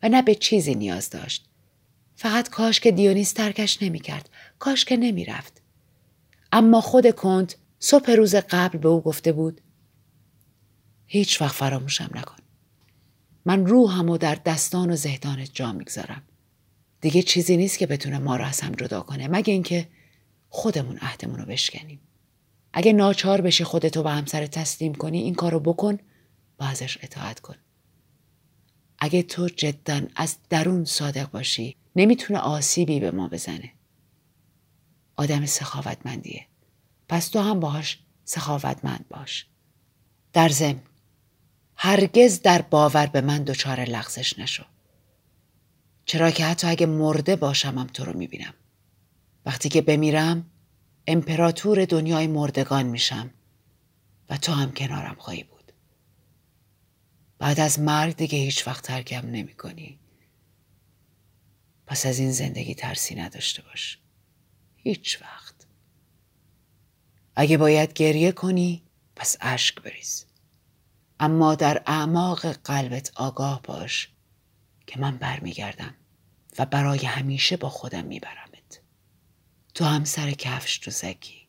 و 0.02 0.09
نه 0.09 0.22
به 0.22 0.35
چیزی 0.35 0.74
نیاز 0.74 1.11
داشت. 1.11 1.44
فقط 2.16 2.48
کاش 2.48 2.81
که 2.81 2.90
دیونیس 2.90 3.33
ترکش 3.33 3.83
نمی‌کرد. 3.83 4.31
کاش 4.59 4.85
که 4.85 4.97
نمی‌رفت. 4.97 5.62
اما 6.53 6.81
خود 6.81 7.14
کنت 7.14 7.57
صبح 7.79 8.11
روز 8.11 8.35
قبل 8.35 8.79
به 8.79 8.88
او 8.88 9.01
گفته 9.01 9.33
بود 9.33 9.61
هیچ 11.07 11.42
وقت 11.42 11.55
فراموشم 11.55 12.11
نکن. 12.14 12.37
من 13.44 13.66
روحم 13.66 14.09
و 14.09 14.18
در 14.18 14.35
دستان 14.35 14.90
و 14.90 14.97
زهدانت 14.97 15.51
جا 15.55 15.73
می‌گذارم. 15.73 16.23
دیگه 17.01 17.23
چیزی 17.23 17.57
نیست 17.57 17.79
که 17.79 17.87
بتونه 17.87 18.18
ما 18.18 18.37
را 18.37 18.47
از 18.47 18.61
هم 18.61 18.73
جدا 18.73 19.01
کنه 19.01 19.29
مگه 19.29 19.53
اینکه 19.53 19.88
خودمون 20.49 20.99
عهدمون 20.99 21.38
رو 21.38 21.44
بشکنیم. 21.44 22.01
اگه 22.73 22.92
ناچار 22.92 23.40
بشی 23.40 23.64
خودتو 23.64 24.03
به 24.03 24.11
همسر 24.11 24.47
تسلیم 24.47 24.94
کنی 24.94 25.18
این 25.18 25.35
کارو 25.35 25.61
بکن 25.61 25.99
و 26.59 26.64
ازش 26.64 26.99
اطاعت 27.03 27.40
کن. 27.40 27.57
اگه 28.99 29.23
تو 29.23 29.49
جدا 29.49 30.01
از 30.16 30.37
درون 30.51 30.85
صادق 30.85 31.31
باشی 31.31 31.77
نمی‌تونه 31.97 32.38
آسیبی 32.38 33.01
به 33.01 33.11
ما 33.11 33.29
بزنه. 33.29 33.73
آدم 35.18 35.46
سخاوتمندیه. 35.46 36.46
پس 37.09 37.28
تو 37.28 37.40
هم 37.40 37.61
باهاش 37.61 37.98
سخاوتمند 38.24 39.04
باش. 39.09 39.46
در 40.33 40.48
ضمن 40.48 40.83
هرگز 41.76 42.42
در 42.42 42.62
باور 42.62 43.07
به 43.07 43.20
من 43.20 43.44
دچار 43.44 43.81
لغزش 43.81 44.38
نشو. 44.38 44.64
چرا 46.04 46.31
که 46.31 46.44
حتی 46.44 46.66
اگه 46.66 46.87
مرده 46.87 47.37
باشم 47.37 47.78
هم 47.78 47.87
تو 47.87 48.04
رو 48.04 48.18
می‌بینم. 48.18 48.54
وقتی 49.46 49.68
که 49.68 49.83
بمیرم 49.83 50.50
امپراتور 51.07 51.85
دنیای 51.85 52.26
مردگان 52.26 52.87
میشم 52.87 53.31
و 54.31 54.37
تو 54.37 54.52
هم 54.52 54.72
کنارم 54.72 55.16
خواهی 55.18 55.42
بود. 55.42 55.72
بعد 57.38 57.61
از 57.61 57.81
مرگ 57.81 58.16
دیگه 58.16 58.38
هیچ 58.38 58.66
وقت 58.66 58.85
ترکم 58.85 59.26
نمی 59.26 59.54
کنی. 59.54 59.98
پس 61.87 62.07
از 62.07 62.18
این 62.18 62.33
زندگی 62.33 62.74
ترسی 62.74 63.14
نداشته 63.14 63.62
باش. 63.62 63.98
هیچ 64.88 65.22
وقت. 65.22 65.55
اگه 67.37 67.59
باید 67.59 67.92
گریه 67.92 68.33
کنی 68.33 68.83
پس 69.16 69.37
اشک 69.40 69.83
بریز. 69.83 70.27
اما 71.20 71.55
در 71.55 71.83
اعماق 71.87 72.46
قلبت 72.46 73.12
آگاه 73.16 73.62
باش 73.62 74.12
که 74.87 75.01
من 75.01 75.16
برمیگردم 75.16 75.94
و 76.59 76.66
برای 76.66 77.07
همیشه 77.07 77.57
با 77.57 77.68
خودم 77.68 78.05
میبرمت. 78.05 78.81
تو 79.74 79.85
هم 79.85 80.05
سر 80.05 80.31
کفش 80.31 80.79
تو 80.79 80.90
زکی 80.90 81.48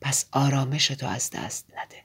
پس 0.00 0.24
آرامش 0.32 0.86
تو 0.86 1.06
از 1.06 1.30
دست 1.30 1.66
نده. 1.76 2.04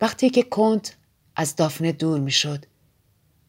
وقتی 0.00 0.30
که 0.30 0.42
کنت 0.42 0.96
از 1.36 1.56
دافنه 1.56 1.92
دور 1.92 2.20
می‌شد 2.20 2.66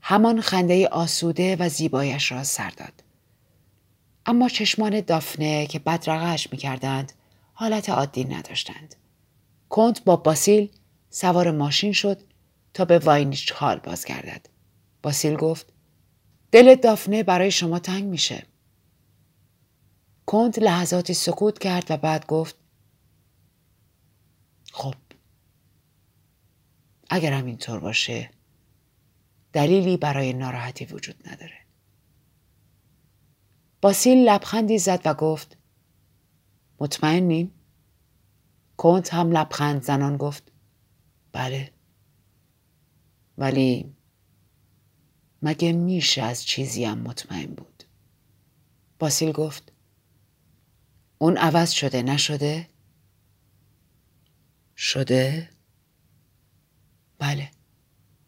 همان 0.02 0.42
خنده 0.42 0.88
آسوده 0.88 1.56
و 1.56 1.70
زیبایش 1.70 2.32
را 2.32 2.44
سر 2.44 2.70
داد. 2.70 3.05
اما 4.26 4.50
چشمان 4.50 5.02
دافنه 5.02 5.68
که 5.68 5.80
بدرقش 5.80 6.52
می‌کردند 6.52 7.12
حالت 7.54 7.90
عادی 7.90 8.24
نداشتند. 8.24 8.96
کنت 9.70 10.04
با 10.04 10.16
باسیل 10.16 10.70
سوار 11.10 11.52
ماشین 11.52 11.94
شد 11.94 12.22
تا 12.74 12.86
به 12.86 13.00
واینیچ 13.00 13.52
هال 13.52 13.78
بازگردد. 13.80 14.50
باسیل 15.04 15.36
گفت 15.36 15.74
دل 16.52 16.76
دافنه 16.76 17.24
برای 17.24 17.52
شما 17.52 17.80
تنگ 17.80 18.04
میشه. 18.04 18.44
کنت 20.26 20.60
لحظاتی 20.60 21.14
سکوت 21.14 21.60
کرد 21.60 21.86
و 21.90 21.98
بعد 21.98 22.26
گفت 22.26 22.56
خب 24.72 24.96
اگر 27.10 27.34
هم 27.34 27.46
اینطور 27.46 27.80
باشه 27.80 28.30
دلیلی 29.54 29.98
برای 29.98 30.34
ناراحتی 30.34 30.86
وجود 30.86 31.16
نداره. 31.28 31.65
باسیل 33.86 34.30
لبخندی 34.30 34.78
زد 34.78 35.02
و 35.06 35.14
گفت 35.14 35.58
مطمئنیم؟ 36.80 37.52
کنت 38.78 39.14
هم 39.14 39.32
لبخند 39.32 39.84
زنان 39.84 40.18
گفت 40.18 40.52
بله 41.32 41.72
ولی 43.38 43.96
مگه 45.42 45.74
میشه 45.74 46.22
از 46.22 46.46
چیزی 46.46 46.86
هم 46.86 46.98
مطمئن 46.98 47.46
بود 47.46 47.84
باسیل 49.00 49.32
گفت 49.32 49.72
اون 51.18 51.38
عوض 51.38 51.72
شده 51.72 52.04
نشده؟ 52.04 52.68
شده؟ 54.76 55.50
بله 57.20 57.52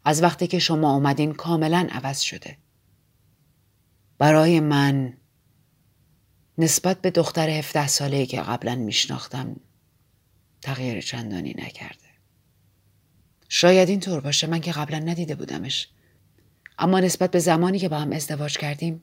از 0.05 0.23
وقتی 0.23 0.47
که 0.47 0.59
شما 0.59 0.93
اومدین 0.93 1.33
کاملا 1.33 1.87
عوض 1.91 2.19
شده 2.19 2.57
برای 4.17 4.59
من 4.59 5.17
نسبت 6.57 7.01
به 7.01 7.11
دختر 7.11 7.49
17 7.49 7.87
ساله 7.87 8.25
که 8.25 8.41
قبلا 8.41 8.75
میشناختم 8.75 9.59
تغییر 10.61 11.01
چندانی 11.01 11.55
نکرده. 11.57 12.07
شاید 13.49 13.89
این 13.89 13.99
طور 13.99 14.19
باشه 14.19 14.47
من 14.47 14.59
که 14.59 14.71
قبلا 14.71 14.99
ندیده 14.99 15.35
بودمش. 15.35 15.89
اما 16.79 16.99
نسبت 16.99 17.31
به 17.31 17.39
زمانی 17.39 17.79
که 17.79 17.89
با 17.89 17.99
هم 17.99 18.11
ازدواج 18.11 18.57
کردیم 18.57 19.01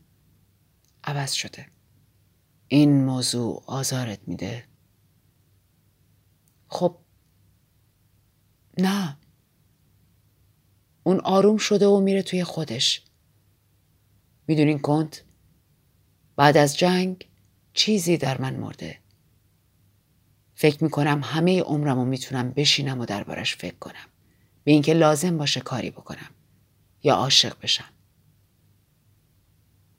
عوض 1.05 1.33
شده. 1.33 1.67
این 2.69 3.05
موضوع 3.05 3.64
آزارت 3.67 4.19
میده. 4.27 4.64
خب 6.69 6.99
نه. 8.79 9.17
اون 11.03 11.21
آروم 11.21 11.57
شده 11.57 11.87
و 11.87 12.01
میره 12.01 12.23
توی 12.23 12.45
خودش. 12.45 13.03
می‌دونین 14.47 14.79
کنت 14.79 15.25
بعد 16.37 16.57
از 16.57 16.77
جنگ 16.77 17.29
چیزی 17.75 18.17
در 18.17 18.41
من 18.41 18.57
مرده. 18.57 18.99
فکر 20.55 20.85
می‌کنم 20.85 21.21
همه 21.25 21.63
عمرم 21.63 21.99
رو 21.99 22.05
می‌تونم 22.05 22.51
بشینم 22.51 23.01
و 23.01 23.05
دربارش 23.05 23.57
فکر 23.57 23.75
کنم. 23.75 24.07
به 24.65 24.73
اینکه 24.73 24.95
لازم 24.95 25.39
باشه 25.39 25.61
کاری 25.61 25.91
بکنم 25.91 26.31
یا 27.03 27.15
عاشق 27.15 27.57
بشم. 27.63 27.91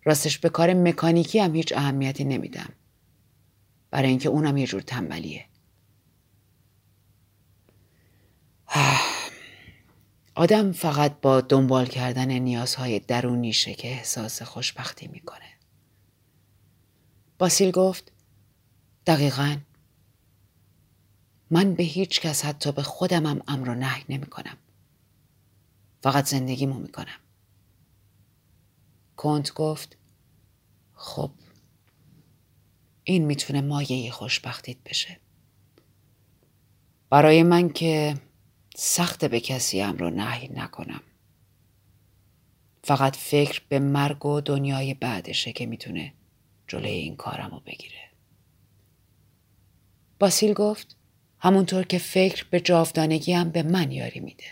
راستش 0.04 0.40
به 0.40 0.50
کار 0.50 0.74
مکانیکی 0.74 1.40
هم 1.40 1.56
هیچ 1.56 1.74
اهمیتی 1.74 2.24
نمیدم. 2.24 2.70
برای 3.92 4.10
اینکه 4.10 4.30
اونم 4.30 4.58
یه 4.58 4.68
جور 4.68 4.82
تنبلیه. 4.82 5.46
آدم 10.36 10.72
فقط 10.72 11.22
با 11.22 11.42
دنبال 11.42 11.86
کردن 11.86 12.32
نیازهای 12.32 13.00
درونیشه 13.00 13.74
که 13.74 13.88
احساس 13.88 14.42
خوشبختی 14.42 15.08
می‌کنه. 15.08 15.55
باسیل 17.38 17.72
گفت 17.72 18.12
دقیقا 19.08 19.58
من 21.50 21.74
به 21.74 21.84
هیچ 21.84 22.22
کس 22.22 22.46
حتی 22.46 22.72
به 22.72 22.84
خودمم 22.84 23.42
امر 23.48 23.70
و 23.70 23.76
نهی 23.76 24.04
نمی 24.10 24.26
کنم. 24.26 24.58
فقط 26.04 26.26
زندگیمو 26.26 26.80
می 26.80 26.92
کنم. 26.92 27.20
کنت 29.16 29.54
گفت 29.54 29.98
خب 30.94 31.32
این 33.04 33.26
می‌تونه 33.26 33.62
مایه 33.62 34.12
خوشبختیت 34.12 34.78
بشه. 34.86 35.20
برای 37.10 37.44
من 37.44 37.70
که 37.70 38.18
سخت 38.76 39.26
به 39.26 39.40
کسی 39.40 39.82
امر 39.82 40.04
و 40.04 40.10
نهی 40.10 40.48
نکنم. 40.48 41.02
فقط 42.84 43.16
فکر 43.16 43.62
به 43.70 43.80
مرگ 43.80 44.26
و 44.26 44.42
دنیای 44.42 44.94
بعدشه 44.94 45.54
که 45.54 45.66
می‌تونه 45.66 46.14
جلوی 46.68 46.92
این 46.92 47.16
کارم 47.16 47.52
رو 47.52 47.60
بگیره. 47.60 48.10
باسیل 50.20 50.54
گفت 50.54 50.98
همونطور 51.40 51.84
که 51.84 51.98
فکر 51.98 52.46
به 52.50 52.60
جاودانگی 52.60 53.34
هم 53.34 53.50
به 53.50 53.64
من 53.64 53.92
یاری 53.92 54.20
میده. 54.20 54.46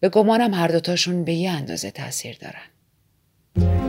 به 0.00 0.08
گمانم 0.08 0.54
هر 0.54 0.68
دوتاشون 0.68 1.24
به 1.24 1.34
یه 1.34 1.50
اندازه 1.50 1.90
تاثیر 1.90 2.38
دارن. 2.38 3.81